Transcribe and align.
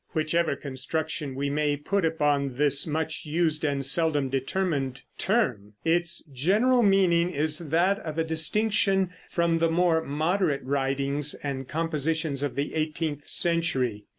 Whichever 0.13 0.55
construction 0.55 1.35
we 1.35 1.51
may 1.51 1.77
put 1.77 2.03
upon 2.05 2.55
this 2.55 2.87
much 2.87 3.23
used 3.27 3.63
and 3.63 3.85
seldom 3.85 4.29
determined 4.29 5.01
term, 5.19 5.73
its 5.85 6.23
general 6.33 6.81
meaning 6.81 7.29
is 7.29 7.59
that 7.59 7.99
of 7.99 8.17
a 8.17 8.23
distinction 8.23 9.11
from 9.29 9.59
the 9.59 9.69
more 9.69 10.03
moderate 10.03 10.63
writings 10.63 11.35
and 11.43 11.67
compositions 11.67 12.41
of 12.41 12.55
the 12.55 12.73
eighteenth 12.73 13.27
century. 13.27 14.05